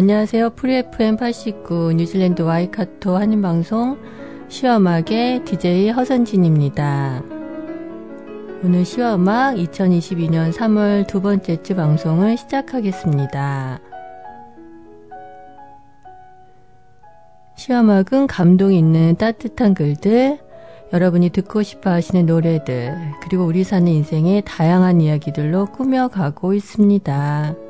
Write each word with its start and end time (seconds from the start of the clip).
안녕하세요. 0.00 0.50
프리FM 0.56 1.18
89 1.18 1.92
뉴질랜드 1.92 2.40
와이카토 2.40 3.18
한인방송 3.18 3.98
시와음악의 4.48 5.44
DJ 5.44 5.90
허선진입니다. 5.90 7.22
오늘 8.64 8.86
시와음악 8.86 9.56
2022년 9.56 10.54
3월 10.54 11.06
두 11.06 11.20
번째 11.20 11.62
주 11.62 11.76
방송을 11.76 12.38
시작하겠습니다. 12.38 13.78
시와음악은 17.56 18.26
감동 18.26 18.72
있는 18.72 19.16
따뜻한 19.16 19.74
글들, 19.74 20.38
여러분이 20.94 21.28
듣고 21.28 21.62
싶어 21.62 21.90
하시는 21.90 22.24
노래들, 22.24 22.96
그리고 23.20 23.44
우리 23.44 23.64
사는 23.64 23.86
인생의 23.86 24.44
다양한 24.46 25.02
이야기들로 25.02 25.66
꾸며가고 25.66 26.54
있습니다. 26.54 27.69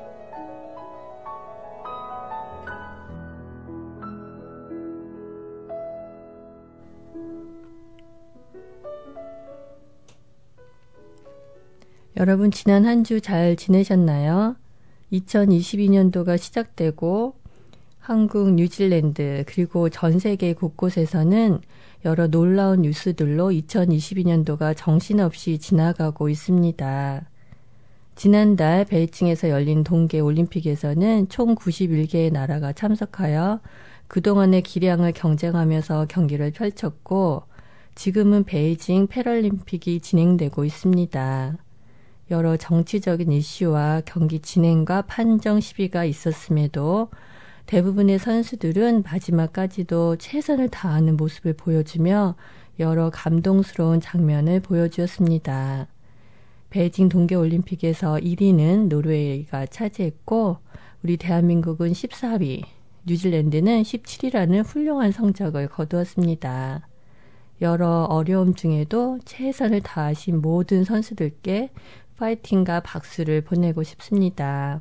여러분 12.17 12.51
지난 12.51 12.85
한 12.85 13.03
주 13.03 13.19
잘 13.21 13.55
지내셨나요? 13.55 14.55
2022년도가 15.13 16.37
시작되고 16.37 17.35
한국, 17.99 18.53
뉴질랜드, 18.55 19.43
그리고 19.47 19.89
전 19.89 20.19
세계 20.19 20.53
곳곳에서는 20.53 21.59
여러 22.05 22.27
놀라운 22.27 22.81
뉴스들로 22.81 23.51
2022년도가 23.51 24.75
정신없이 24.75 25.59
지나가고 25.59 26.27
있습니다. 26.29 27.29
지난달 28.15 28.85
베이징에서 28.85 29.49
열린 29.49 29.83
동계 29.83 30.19
올림픽에서는 30.19 31.29
총 31.29 31.55
91개의 31.55 32.31
나라가 32.33 32.73
참석하여 32.73 33.61
그동안의 34.07 34.63
기량을 34.63 35.13
경쟁하면서 35.13 36.07
경기를 36.09 36.51
펼쳤고 36.51 37.43
지금은 37.95 38.43
베이징 38.43 39.07
패럴림픽이 39.07 40.01
진행되고 40.01 40.65
있습니다. 40.65 41.57
여러 42.31 42.55
정치적인 42.55 43.29
이슈와 43.29 44.03
경기 44.05 44.39
진행과 44.39 45.01
판정 45.01 45.59
시비가 45.59 46.05
있었음에도 46.05 47.09
대부분의 47.65 48.19
선수들은 48.19 49.03
마지막까지도 49.03 50.15
최선을 50.15 50.69
다하는 50.69 51.17
모습을 51.17 51.51
보여주며 51.51 52.35
여러 52.79 53.09
감동스러운 53.09 53.99
장면을 53.99 54.61
보여주었습니다. 54.61 55.87
베이징 56.69 57.09
동계올림픽에서 57.09 58.15
1위는 58.15 58.87
노르웨이가 58.87 59.65
차지했고 59.65 60.57
우리 61.03 61.17
대한민국은 61.17 61.91
14위, 61.91 62.63
뉴질랜드는 63.07 63.81
17위라는 63.81 64.63
훌륭한 64.65 65.11
성적을 65.11 65.67
거두었습니다. 65.67 66.87
여러 67.59 68.05
어려움 68.05 68.55
중에도 68.55 69.19
최선을 69.25 69.81
다하신 69.81 70.41
모든 70.41 70.85
선수들께 70.85 71.71
파이팅과 72.21 72.81
박수를 72.81 73.41
보내고 73.41 73.81
싶습니다. 73.81 74.79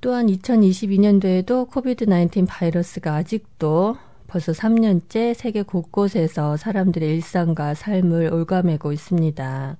또한 0.00 0.28
2022년도에도 0.28 1.70
코비드 1.70 2.06
19 2.06 2.46
바이러스가 2.46 3.16
아직도 3.16 3.98
벌써 4.26 4.52
3년째 4.52 5.34
세계 5.34 5.62
곳곳에서 5.62 6.56
사람들의 6.56 7.08
일상과 7.16 7.74
삶을 7.74 8.32
올가매고 8.32 8.92
있습니다. 8.92 9.76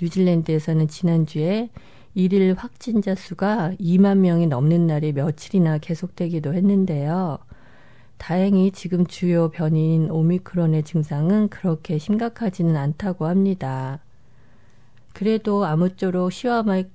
뉴질랜드에서는 0.00 0.86
지난주에 0.86 1.70
일일 2.14 2.54
확진자 2.54 3.16
수가 3.16 3.72
2만 3.80 4.18
명이 4.18 4.46
넘는 4.46 4.86
날이 4.86 5.12
며칠이나 5.12 5.78
계속되기도 5.78 6.54
했는데요. 6.54 7.38
다행히 8.22 8.70
지금 8.70 9.04
주요 9.04 9.48
변이인 9.48 10.08
오미크론의 10.08 10.84
증상은 10.84 11.48
그렇게 11.48 11.98
심각하지는 11.98 12.76
않다고 12.76 13.26
합니다. 13.26 13.98
그래도 15.12 15.64
아무쪼록 15.64 16.32
시와막, 16.32 16.88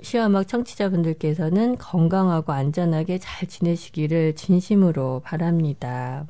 시와막 0.00 0.48
청취자분들께서는 0.48 1.76
건강하고 1.76 2.52
안전하게 2.52 3.18
잘 3.18 3.46
지내시기를 3.46 4.36
진심으로 4.36 5.20
바랍니다. 5.22 6.26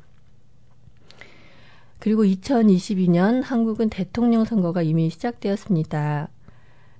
그리고 1.99 2.25
2022년 2.25 3.43
한국은 3.43 3.89
대통령 3.89 4.43
선거가 4.43 4.81
이미 4.81 5.09
시작되었습니다. 5.09 6.27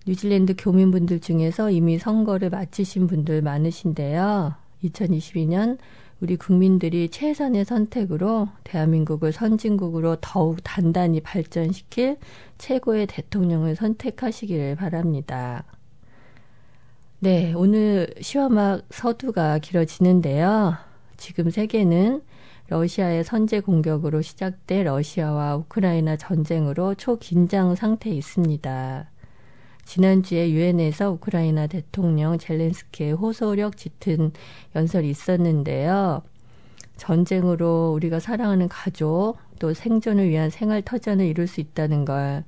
뉴질랜드 0.07 0.56
교민분들 0.57 1.19
중에서 1.19 1.69
이미 1.69 2.00
선거를 2.00 2.50
마치신 2.50 3.07
분들 3.07 3.41
많으신데요. 3.41 4.56
2022년 4.85 5.79
우리 6.21 6.35
국민들이 6.35 7.09
최선의 7.09 7.65
선택으로 7.65 8.47
대한민국을 8.63 9.33
선진국으로 9.33 10.17
더욱 10.21 10.59
단단히 10.63 11.19
발전시킬 11.19 12.17
최고의 12.59 13.07
대통령을 13.07 13.75
선택하시기를 13.75 14.75
바랍니다. 14.75 15.63
네, 17.19 17.53
오늘 17.53 18.13
시화막 18.21 18.83
서두가 18.91 19.59
길어지는데요. 19.59 20.75
지금 21.17 21.49
세계는 21.49 22.21
러시아의 22.67 23.23
선제 23.23 23.59
공격으로 23.59 24.21
시작된 24.21 24.85
러시아와 24.85 25.55
우크라이나 25.57 26.17
전쟁으로 26.17 26.93
초긴장 26.95 27.75
상태에 27.75 28.13
있습니다. 28.13 29.10
지난주에 29.86 30.52
유엔에서 30.52 31.12
우크라이나 31.12 31.68
대통령 31.68 32.38
젤렌스키의 32.38 33.14
호소력 33.14 33.78
짙은 33.78 34.31
연설이 34.75 35.09
있었는데요. 35.09 36.22
전쟁으로 36.97 37.94
우리가 37.96 38.19
사랑하는 38.19 38.68
가족 38.69 39.38
또 39.59 39.74
생존을 39.74 40.30
위한 40.30 40.50
생활 40.50 40.81
터전을 40.81 41.25
이룰 41.25 41.47
수 41.47 41.59
있다는 41.62 42.06
걸 42.06 42.44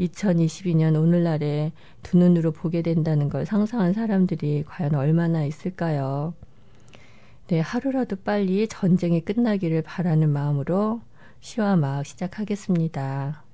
2022년 0.00 0.96
오늘날에 0.96 1.72
두 2.02 2.16
눈으로 2.16 2.52
보게 2.52 2.82
된다는 2.82 3.28
걸 3.28 3.46
상상한 3.46 3.92
사람들이 3.92 4.64
과연 4.66 4.94
얼마나 4.94 5.44
있을까요? 5.44 6.34
네, 7.48 7.60
하루라도 7.60 8.16
빨리 8.16 8.66
전쟁이 8.66 9.20
끝나기를 9.22 9.82
바라는 9.82 10.30
마음으로 10.30 11.00
시와 11.40 11.76
막 11.76 12.06
시작하겠습니다. 12.06 13.51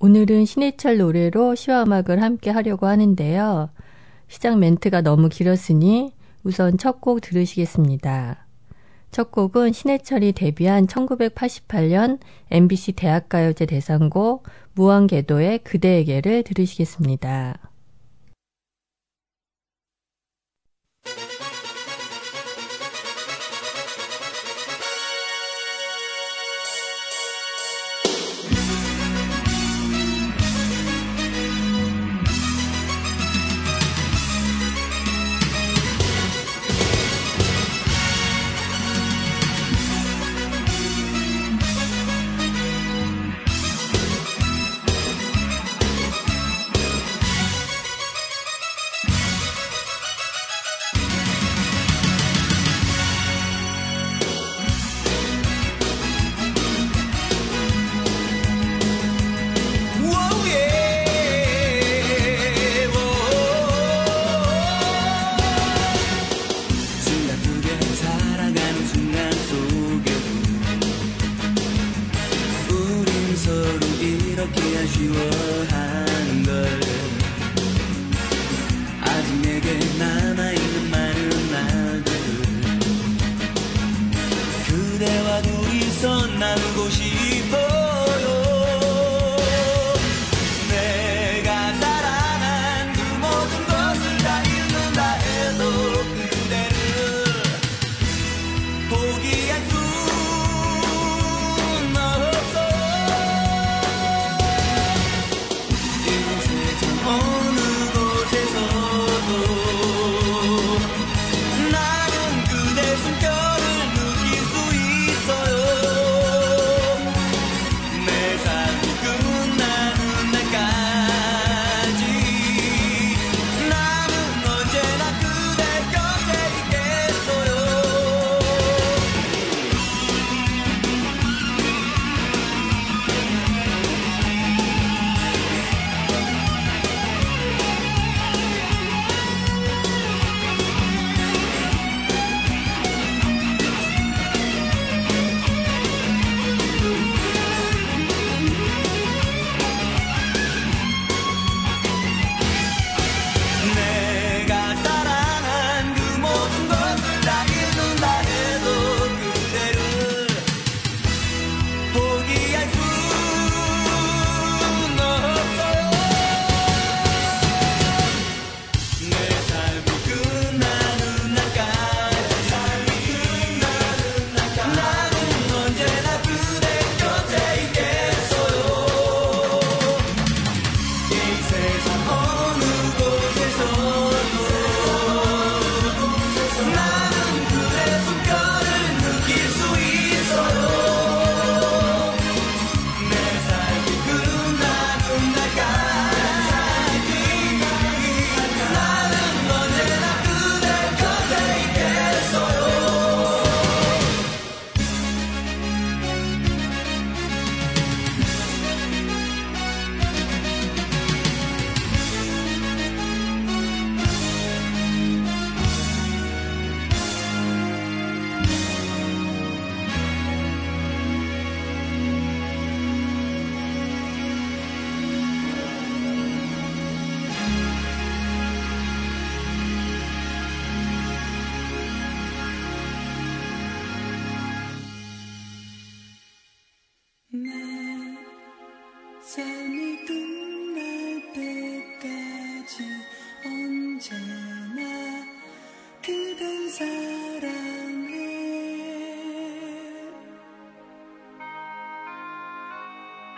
오늘은 0.00 0.44
신해철 0.44 0.98
노래로 0.98 1.56
시와 1.56 1.82
음악을 1.82 2.22
함께 2.22 2.50
하려고 2.50 2.86
하는데요. 2.86 3.70
시작 4.28 4.58
멘트가 4.58 5.00
너무 5.00 5.28
길었으니 5.28 6.12
우선 6.44 6.78
첫 6.78 7.00
곡 7.00 7.20
들으시겠습니다. 7.20 8.46
첫 9.10 9.32
곡은 9.32 9.72
신해철이 9.72 10.32
데뷔한 10.32 10.86
1988년 10.86 12.20
MBC 12.50 12.92
대학가요제 12.92 13.66
대상곡 13.66 14.46
무한궤도의 14.74 15.60
그대에게를 15.60 16.44
들으시겠습니다. 16.44 17.67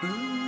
Ooh. 0.03 0.40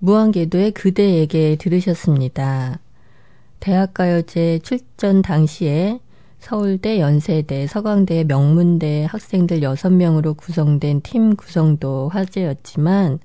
무한궤도의 0.00 0.72
그대에게 0.72 1.56
들으셨습니다. 1.56 2.78
대학가요제 3.58 4.60
출전 4.62 5.22
당시에 5.22 5.98
서울대, 6.38 7.00
연세대, 7.00 7.66
서강대, 7.66 8.22
명문대 8.24 9.08
학생들 9.10 9.60
6명으로 9.60 10.36
구성된 10.36 11.00
팀 11.02 11.34
구성도 11.34 12.08
화제였지만 12.10 13.18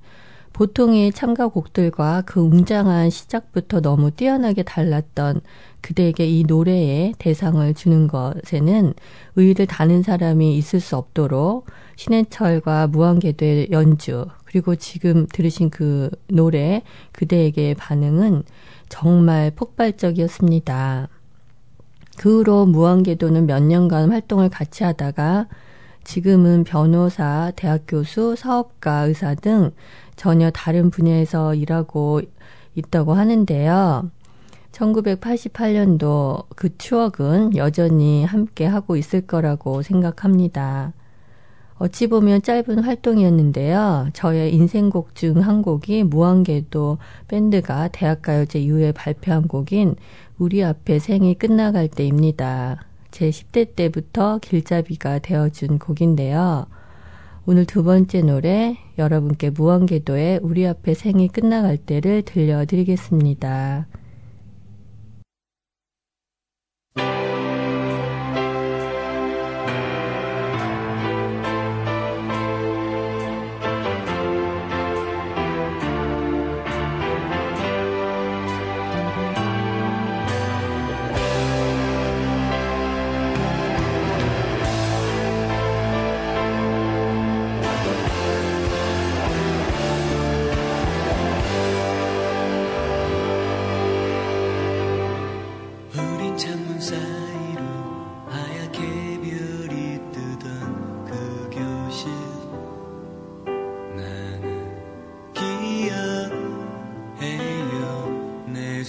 보통의 0.52 1.12
참가곡들과 1.12 2.22
그 2.26 2.40
웅장한 2.40 3.10
시작부터 3.10 3.80
너무 3.80 4.10
뛰어나게 4.10 4.64
달랐던 4.64 5.40
그대에게 5.80 6.26
이 6.26 6.44
노래에 6.44 7.12
대상을 7.18 7.72
주는 7.74 8.08
것에는 8.08 8.94
의의를 9.36 9.66
다는 9.66 10.02
사람이 10.02 10.56
있을 10.56 10.80
수 10.80 10.96
없도록 10.96 11.66
신해철과 11.96 12.88
무한궤도의 12.88 13.68
연주 13.70 14.26
그리고 14.54 14.76
지금 14.76 15.26
들으신 15.32 15.68
그 15.68 16.10
노래 16.28 16.84
그대에게 17.10 17.74
반응은 17.74 18.44
정말 18.88 19.50
폭발적이었습니다. 19.50 21.08
그 22.16 22.38
후로 22.38 22.66
무한궤도는 22.66 23.46
몇 23.46 23.64
년간 23.64 24.12
활동을 24.12 24.50
같이 24.50 24.84
하다가 24.84 25.48
지금은 26.04 26.62
변호사, 26.62 27.50
대학 27.56 27.82
교수, 27.88 28.36
사업가, 28.36 29.06
의사 29.06 29.34
등 29.34 29.72
전혀 30.14 30.52
다른 30.52 30.90
분야에서 30.90 31.56
일하고 31.56 32.20
있다고 32.76 33.14
하는데요. 33.14 34.08
1988년도 34.70 36.44
그 36.54 36.78
추억은 36.78 37.56
여전히 37.56 38.24
함께 38.24 38.66
하고 38.66 38.94
있을 38.94 39.22
거라고 39.22 39.82
생각합니다. 39.82 40.92
어찌 41.78 42.06
보면 42.06 42.42
짧은 42.42 42.78
활동이었는데요. 42.84 44.08
저의 44.12 44.54
인생곡 44.54 45.14
중 45.14 45.40
한 45.40 45.62
곡이 45.62 46.04
무한궤도 46.04 46.98
밴드가 47.28 47.88
대학가요제 47.88 48.60
이후에 48.60 48.92
발표한 48.92 49.48
곡인 49.48 49.96
우리 50.38 50.62
앞에 50.62 50.98
생이 50.98 51.34
끝나갈 51.34 51.88
때입니다. 51.88 52.84
제 53.10 53.30
10대 53.30 53.74
때부터 53.76 54.38
길잡이가 54.38 55.18
되어준 55.18 55.78
곡인데요. 55.78 56.66
오늘 57.46 57.66
두 57.66 57.84
번째 57.84 58.22
노래 58.22 58.78
여러분께 58.98 59.50
무한궤도의 59.50 60.40
우리 60.42 60.66
앞에 60.66 60.94
생이 60.94 61.28
끝나갈 61.28 61.76
때를 61.76 62.22
들려드리겠습니다. 62.22 63.86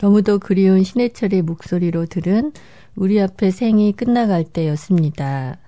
너무도 0.00 0.38
그리운 0.38 0.82
신해철의 0.82 1.42
목소리로 1.42 2.06
들은 2.06 2.52
우리 2.96 3.20
앞에 3.20 3.50
생이 3.50 3.92
끝나갈 3.92 4.44
때였습니다. 4.44 5.58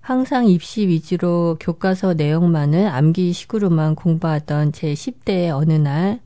항상 0.00 0.48
입시 0.48 0.88
위주로 0.88 1.56
교과서 1.60 2.14
내용만을 2.14 2.88
암기식으로만 2.88 3.94
공부하던 3.94 4.72
제 4.72 4.94
10대의 4.94 5.54
어느 5.54 5.74
날 5.74 6.20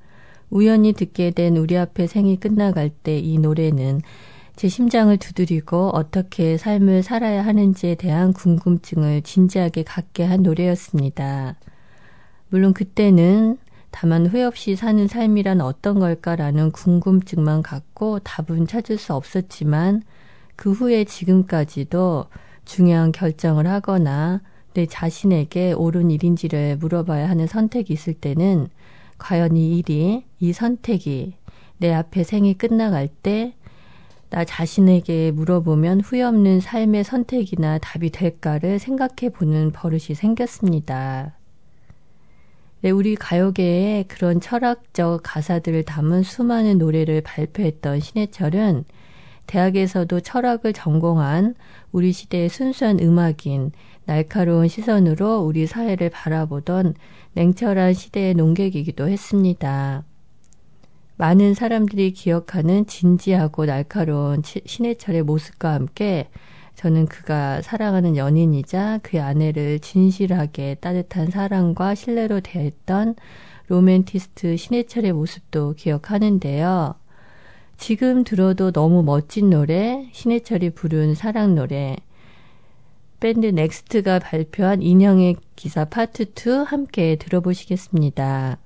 우연히 0.51 0.93
듣게 0.93 1.33
된 1.33 1.57
우리 1.57 1.77
앞에 1.77 2.07
생이 2.07 2.39
끝나갈 2.39 2.91
때 2.91 3.19
이 3.19 3.39
노래는 3.39 4.03
제 4.55 4.69
심장을 4.69 5.17
두드리고 5.17 5.91
어떻게 5.95 6.57
삶을 6.57 7.03
살아야 7.03 7.45
하는지에 7.45 7.97
대한 7.97 8.33
궁금증을 8.33 9.23
진지하게 9.23 9.83
갖게 9.83 10.25
한 10.25 10.43
노래였습니다. 10.43 11.57
물론 12.51 12.73
그때는 12.75 13.57
다만 13.93 14.27
후회 14.27 14.43
없이 14.43 14.75
사는 14.75 15.07
삶이란 15.07 15.61
어떤 15.61 16.01
걸까라는 16.01 16.73
궁금증만 16.73 17.63
갖고 17.63 18.19
답은 18.19 18.67
찾을 18.67 18.99
수 18.99 19.15
없었지만 19.15 20.03
그 20.57 20.73
후에 20.73 21.05
지금까지도 21.05 22.27
중요한 22.65 23.13
결정을 23.13 23.69
하거나 23.69 24.41
내 24.75 24.87
자신에게 24.87 25.75
옳은 25.75 26.11
일인지를 26.11 26.79
물어봐야 26.79 27.29
하는 27.29 27.47
선택이 27.47 27.93
있을 27.93 28.15
때는 28.15 28.69
과연 29.19 29.57
이 29.57 29.79
일이, 29.79 30.25
이 30.41 30.53
선택이 30.53 31.35
내 31.79 31.93
앞에 31.93 32.25
생이 32.25 32.59
끝나갈 32.59 33.07
때 33.07 33.55
나 34.33 34.47
자신에게 34.47 35.31
물어보면 35.33 36.01
후회 36.01 36.23
없는 36.23 36.61
삶의 36.61 37.05
선택이나 37.05 37.77
답이 37.77 38.09
될까를 38.09 38.79
생각해 38.79 39.29
보는 39.31 39.73
버릇이 39.73 40.15
생겼습니다. 40.15 41.37
네, 42.83 42.91
우리 42.91 43.15
가요계에 43.15 44.07
그런 44.09 44.41
철학적 44.41 45.21
가사들을 45.23 45.85
담은 45.85 46.25
수많은 46.25 46.79
노래를 46.79 47.21
발표했던 47.21 48.01
신해철은 48.01 48.85
대학에서도 49.47 50.19
철학을 50.19 50.73
전공한 50.73 51.55
우리 51.93 52.11
시대의 52.11 52.49
순수한 52.49 52.99
음악인 52.99 53.71
날카로운 54.05 54.67
시선으로 54.67 55.43
우리 55.43 55.69
사회를 55.69 56.11
바라보던 56.11 56.95
냉철한 57.35 57.95
시대의 57.95 58.35
농객이기도 58.35 59.09
했습니다. 59.09 60.03
많은 61.19 61.55
사람들이 61.55 62.11
기억하는 62.11 62.87
진지하고 62.87 63.65
날카로운 63.65 64.43
신해철의 64.45 65.23
모습과 65.23 65.73
함께 65.73 66.31
저는 66.75 67.07
그가 67.07 67.62
사랑하는 67.62 68.17
연인이자 68.17 69.00
그의 69.02 69.23
아내를 69.23 69.79
진실하게 69.81 70.76
따뜻한 70.81 71.31
사랑과 71.31 71.95
신뢰로 71.95 72.41
대했던 72.41 73.14
로맨티스트 73.69 74.57
신해철의 74.57 75.12
모습도 75.12 75.75
기억하는데요. 75.75 76.95
지금 77.76 78.25
들어도 78.25 78.71
너무 78.71 79.02
멋진 79.02 79.50
노래, 79.50 80.09
신해철이 80.12 80.71
부른 80.71 81.14
사랑 81.14 81.55
노래, 81.55 81.97
밴드 83.21 83.47
넥스트가 83.47 84.19
발표한 84.19 84.83
인형의 84.83 85.37
기사 85.55 85.85
파트 85.85 86.25
2 86.35 86.64
함께 86.67 87.17
들어보시겠습니다. 87.17 88.59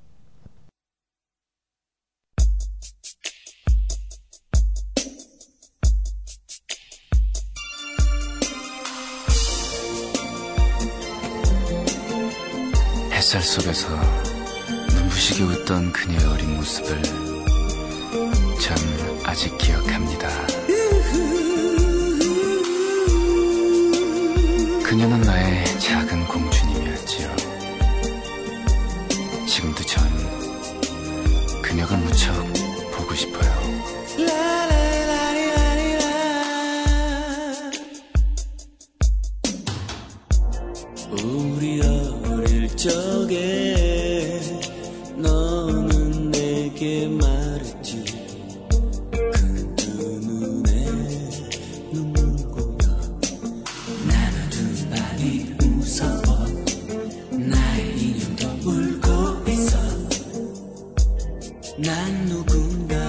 햇살 13.26 13.42
속에서 13.42 13.88
눈부시게 14.94 15.42
웃던 15.42 15.90
그녀의 15.90 16.26
어린 16.26 16.54
모습을 16.54 17.02
전 17.02 18.76
아직 19.24 19.58
기억합니다. 19.58 20.28
그녀는 24.84 25.20
나의 25.22 25.64
작은 25.80 26.24
공주님이었지요. 26.28 27.34
지금도 29.48 29.82
전 29.82 31.62
그녀가 31.62 31.96
무척 31.96 32.32
보고 32.92 33.12
싶어요. 33.12 34.65
울고 58.66 59.48
있어. 59.48 59.78
난 61.78 62.26
누군가 62.26 63.05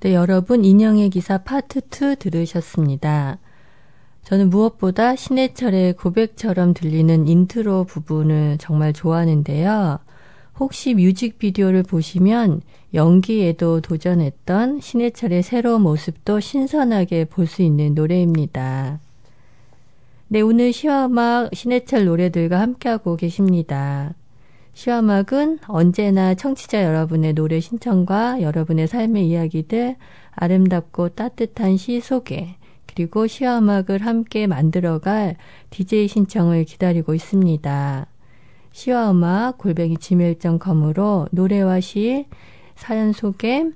네, 0.00 0.14
여러분 0.14 0.64
인형의 0.64 1.10
기사 1.10 1.36
파트 1.36 1.80
2 1.80 2.16
들으셨습니다. 2.18 3.38
저는 4.22 4.48
무엇보다 4.48 5.14
신해철의 5.14 5.94
고백처럼 5.94 6.72
들리는 6.72 7.28
인트로 7.28 7.84
부분을 7.84 8.56
정말 8.58 8.94
좋아하는데요. 8.94 9.98
혹시 10.58 10.94
뮤직비디오를 10.94 11.82
보시면 11.82 12.62
연기에도 12.94 13.82
도전했던 13.82 14.80
신해철의 14.80 15.42
새로운 15.42 15.82
모습도 15.82 16.40
신선하게 16.40 17.26
볼 17.26 17.46
수 17.46 17.60
있는 17.60 17.94
노래입니다. 17.94 19.00
네, 20.28 20.40
오늘 20.40 20.72
시화음악 20.72 21.54
신해철 21.54 22.06
노래들과 22.06 22.58
함께하고 22.58 23.16
계십니다. 23.16 24.14
시화막은 24.72 25.58
언제나 25.66 26.34
청취자 26.34 26.84
여러분의 26.84 27.34
노래 27.34 27.60
신청과 27.60 28.40
여러분의 28.42 28.86
삶의 28.86 29.28
이야기들, 29.28 29.96
아름답고 30.32 31.10
따뜻한 31.10 31.76
시 31.76 32.00
소개, 32.00 32.56
그리고 32.86 33.26
시화음악을 33.26 34.04
함께 34.04 34.46
만들어갈 34.46 35.36
DJ 35.70 36.08
신청을 36.08 36.64
기다리고 36.64 37.14
있습니다. 37.14 38.06
시화음악 38.72 39.58
골뱅이 39.58 39.96
지메일.com으로 39.96 41.28
노래와 41.32 41.80
시, 41.80 42.26
사연 42.76 43.12
소개, 43.12 43.66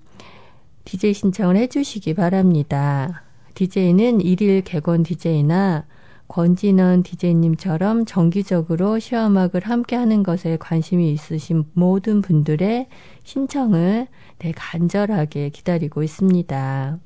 DJ 0.84 1.14
신청을 1.14 1.56
해주시기 1.56 2.14
바랍니다. 2.14 3.22
DJ는 3.54 4.20
일일 4.20 4.62
개건 4.62 5.02
DJ나 5.02 5.86
권진원 6.28 7.02
디제이님처럼 7.02 8.06
정기적으로 8.06 8.98
시화음악을 8.98 9.62
함께 9.64 9.96
하는 9.96 10.22
것에 10.22 10.56
관심이 10.56 11.12
있으신 11.12 11.64
모든 11.74 12.22
분들의 12.22 12.88
신청을 13.22 14.06
네, 14.38 14.52
간절하게 14.56 15.50
기다리고 15.50 16.02
있습니다. 16.02 16.98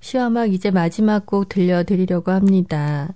시화음악 0.00 0.52
이제 0.52 0.70
마지막 0.70 1.24
곡 1.24 1.48
들려드리려고 1.48 2.30
합니다. 2.30 3.14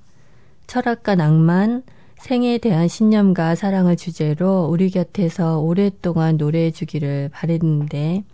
철학과 0.67 1.15
낭만, 1.15 1.83
생에 2.17 2.59
대한 2.59 2.89
신념과 2.89 3.55
사랑을 3.55 3.97
주제로 3.97 4.67
우리 4.71 4.91
곁에서 4.91 5.61
오랫동안 5.61 6.37
노래해 6.37 6.71
주기를 6.71 7.31
바랬는데 7.33 8.25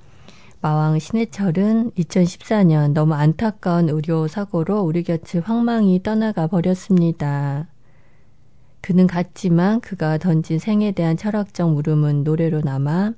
마왕 0.64 0.98
신해철은 0.98 1.90
2014년 1.90 2.94
너무 2.94 3.12
안타까운 3.12 3.90
의료 3.90 4.26
사고로 4.26 4.80
우리 4.80 5.02
곁을 5.02 5.42
황망히 5.42 6.02
떠나가 6.02 6.46
버렸습니다. 6.46 7.68
그는 8.80 9.06
갔지만 9.06 9.82
그가 9.82 10.16
던진 10.16 10.58
생에 10.58 10.92
대한 10.92 11.18
철학적 11.18 11.70
물음은 11.70 12.24
노래로 12.24 12.62
남아 12.62 13.12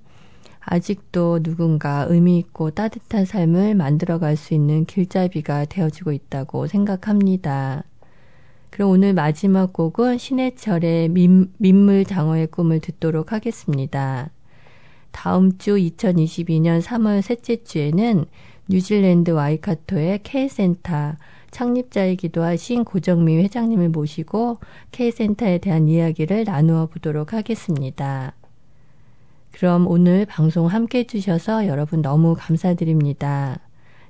아직도 0.59 1.44
누군가 1.44 2.06
의미 2.09 2.37
있고 2.38 2.72
따뜻한 2.72 3.24
삶을 3.24 3.76
만들어갈 3.76 4.35
수 4.35 4.52
있는 4.52 4.85
길잡이가 4.85 5.66
되어지고 5.66 6.11
있다고 6.11 6.66
생각합니다. 6.66 7.85
그럼 8.70 8.90
오늘 8.90 9.14
마지막 9.14 9.72
곡은 9.72 10.18
신해철의 10.18 11.11
민, 11.11 11.52
민물 11.59 12.04
장어의 12.04 12.48
꿈을 12.48 12.80
듣도록 12.80 13.30
하겠습니다. 13.30 14.30
다음 15.16 15.57
주 15.57 15.76
2022년 15.76 16.83
3월 16.83 17.22
셋째 17.22 17.64
주에는 17.64 18.26
뉴질랜드 18.68 19.31
와이카토의 19.31 20.22
K센터 20.22 21.14
창립자이기도 21.50 22.42
하신 22.42 22.85
고정미 22.85 23.38
회장님을 23.38 23.88
모시고 23.88 24.59
K센터에 24.92 25.57
대한 25.57 25.88
이야기를 25.88 26.44
나누어 26.44 26.85
보도록 26.85 27.33
하겠습니다. 27.33 28.35
그럼 29.52 29.87
오늘 29.87 30.26
방송 30.26 30.66
함께 30.66 30.98
해주셔서 30.98 31.66
여러분 31.66 32.02
너무 32.02 32.35
감사드립니다. 32.38 33.61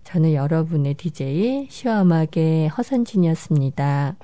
저는 0.03 0.35
여러분의 0.35 0.95
DJ 0.95 1.69
시화음악의 1.71 2.71
허선진이었습니다. 2.77 4.17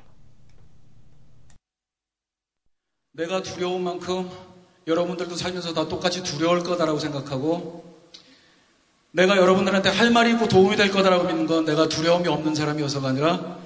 내가 3.12 3.40
두려운 3.40 3.84
만큼 3.84 4.28
여러분들도 4.86 5.36
살면서 5.36 5.74
다 5.74 5.88
똑같이 5.88 6.22
두려울 6.22 6.62
거다라고 6.62 6.98
생각하고 6.98 7.84
내가 9.12 9.36
여러분들한테 9.36 9.90
할 9.90 10.10
말이 10.10 10.32
있고 10.32 10.48
도움이 10.48 10.76
될 10.76 10.90
거다라고 10.90 11.24
믿는 11.24 11.46
건 11.46 11.64
내가 11.64 11.88
두려움이 11.88 12.28
없는 12.28 12.54
사람이어서가 12.54 13.08
아니라 13.08 13.58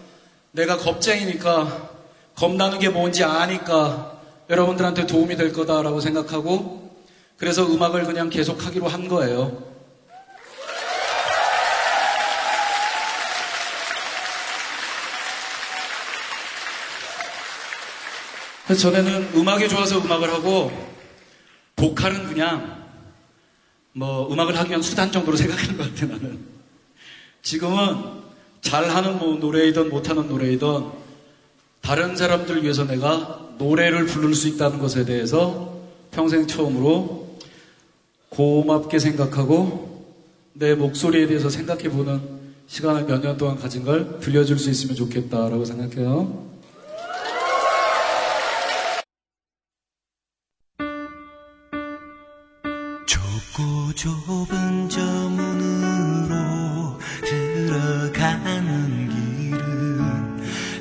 내가 0.51 0.77
겁쟁이니까 0.77 1.91
겁나는 2.35 2.79
게 2.79 2.89
뭔지 2.89 3.25
아니까 3.25 4.19
여러분들한테 4.51 5.07
도움이 5.07 5.37
될 5.37 5.53
거다라고 5.53 6.01
생각하고 6.01 6.91
그래서 7.39 7.67
음악을 7.67 8.05
그냥 8.05 8.29
계속 8.29 8.65
하기로 8.65 8.89
한 8.89 9.09
거예요. 9.09 9.77
전에는 18.75 19.31
음악이 19.37 19.69
좋아서 19.69 19.99
음악을 19.99 20.33
하고 20.33 20.96
보컬은 21.89 22.27
그냥 22.27 22.85
뭐 23.93 24.33
음악을 24.33 24.57
하기 24.59 24.71
위한 24.71 24.83
수단 24.83 25.11
정도로 25.13 25.37
생각하는 25.39 25.77
것 25.77 25.95
같아 25.95 26.07
나는. 26.07 26.39
지금은 27.43 27.97
잘하는 28.61 29.19
뭐 29.19 29.37
노래이든 29.37 29.91
못하는 29.91 30.29
노래이든 30.29 30.67
다른 31.81 32.17
사람들 32.17 32.65
위해서 32.65 32.85
내가 32.85 33.51
노래를 33.59 34.07
부를 34.07 34.35
수 34.35 34.49
있다는 34.49 34.79
것에 34.81 35.05
대해서 35.05 35.81
평생 36.11 36.47
처음으로 36.47 37.39
고맙게 38.31 38.99
생각하고 38.99 40.15
내 40.53 40.75
목소리에 40.75 41.27
대해서 41.27 41.49
생각해 41.49 41.85
보는 41.91 42.21
시간을 42.67 43.05
몇 43.05 43.23
년 43.23 43.37
동안 43.37 43.57
가진 43.57 43.85
걸 43.85 44.19
들려줄 44.19 44.59
수 44.59 44.71
있으면 44.71 44.97
좋겠다라고 44.97 45.65
생각해요. 45.65 46.46
좁은 53.97 54.91
저 54.91 55.01
문으로 55.01 56.99
들어가는 57.25 59.09
길은 59.09 60.37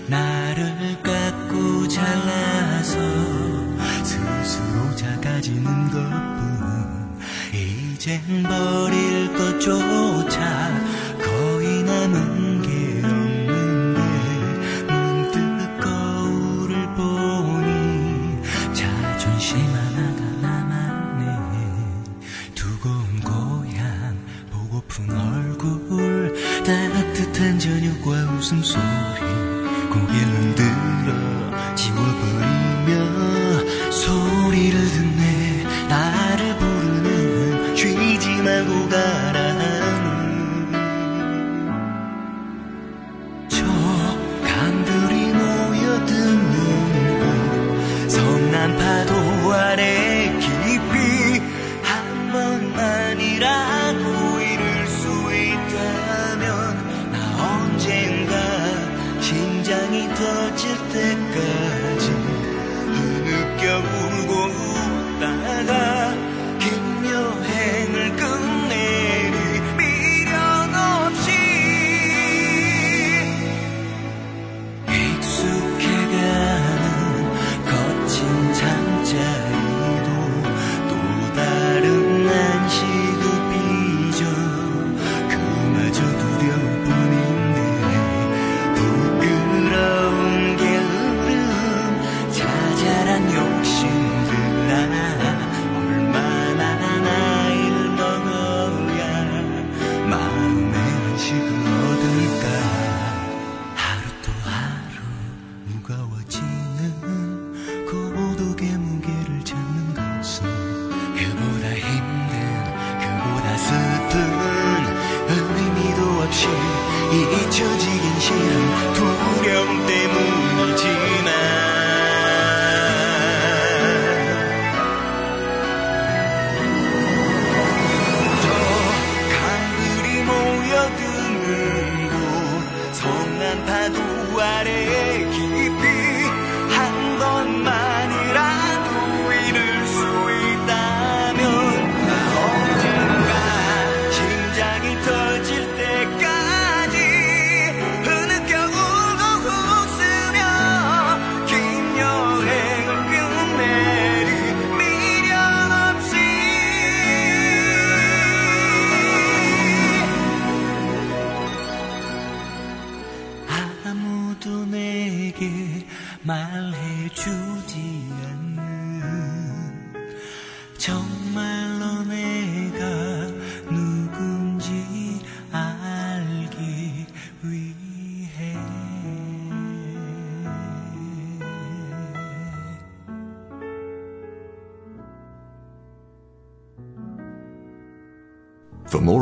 나를 0.08 1.02
깎고 1.02 1.88
잘라서 1.88 3.00
스스로 4.04 4.96
작아지는 4.98 5.90
것뿐. 5.92 7.18
이젠 7.54 8.22
버릴 8.44 9.34
것조 9.34 9.80